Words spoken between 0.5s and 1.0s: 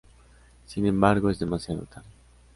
Sin